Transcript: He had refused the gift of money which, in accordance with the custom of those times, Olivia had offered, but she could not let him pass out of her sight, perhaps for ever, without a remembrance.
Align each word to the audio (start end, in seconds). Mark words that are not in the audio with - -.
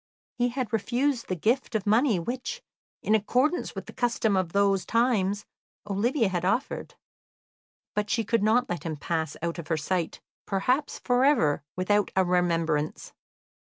He 0.39 0.49
had 0.49 0.73
refused 0.73 1.27
the 1.27 1.35
gift 1.35 1.75
of 1.75 1.85
money 1.85 2.17
which, 2.17 2.63
in 3.03 3.13
accordance 3.13 3.75
with 3.75 3.85
the 3.85 3.93
custom 3.93 4.35
of 4.35 4.51
those 4.51 4.83
times, 4.83 5.45
Olivia 5.87 6.27
had 6.27 6.43
offered, 6.43 6.95
but 7.93 8.09
she 8.09 8.23
could 8.25 8.41
not 8.41 8.67
let 8.67 8.81
him 8.83 8.97
pass 8.97 9.37
out 9.43 9.59
of 9.59 9.67
her 9.67 9.77
sight, 9.77 10.19
perhaps 10.47 10.97
for 10.97 11.23
ever, 11.23 11.61
without 11.75 12.09
a 12.15 12.25
remembrance. 12.25 13.13